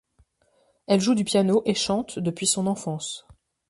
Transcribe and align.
Elle 0.87 0.99
joue 0.99 1.13
du 1.13 1.23
piano 1.23 1.61
et 1.67 1.75
chante 1.75 2.17
depuis 2.17 2.47
son 2.47 2.65
enfance. 2.65 3.27